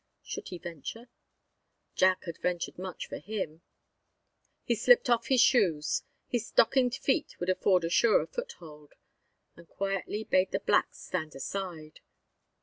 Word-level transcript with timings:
Should 0.23 0.47
he 0.47 0.57
venture? 0.57 1.09
Jack 1.93 2.23
had 2.23 2.39
ventured 2.39 2.79
much 2.79 3.05
for 3.05 3.19
him. 3.19 3.61
He 4.63 4.73
slipped 4.73 5.11
off 5.11 5.27
his 5.27 5.41
shoes 5.41 6.01
his 6.27 6.47
stockinged 6.47 6.97
feet 6.97 7.39
would 7.39 7.49
afford 7.49 7.83
a 7.83 7.89
surer 7.91 8.25
foothold 8.25 8.95
and 9.55 9.67
quietly 9.69 10.23
bade 10.23 10.53
the 10.53 10.59
blacks 10.59 10.97
stand 10.97 11.35
aside. 11.35 11.99